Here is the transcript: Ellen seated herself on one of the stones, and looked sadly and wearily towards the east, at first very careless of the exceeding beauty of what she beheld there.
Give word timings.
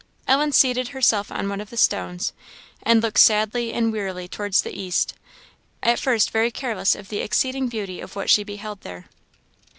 Ellen 0.27 0.51
seated 0.51 0.87
herself 0.87 1.31
on 1.31 1.47
one 1.47 1.61
of 1.61 1.69
the 1.69 1.77
stones, 1.77 2.33
and 2.81 3.03
looked 3.03 3.19
sadly 3.19 3.71
and 3.71 3.91
wearily 3.93 4.27
towards 4.27 4.63
the 4.63 4.75
east, 4.75 5.13
at 5.83 5.99
first 5.99 6.31
very 6.31 6.49
careless 6.49 6.95
of 6.95 7.09
the 7.09 7.19
exceeding 7.19 7.67
beauty 7.67 7.99
of 8.01 8.15
what 8.15 8.27
she 8.27 8.43
beheld 8.43 8.81
there. 8.81 9.05